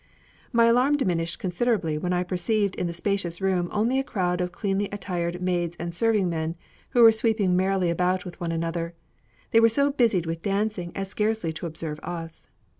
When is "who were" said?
6.89-7.11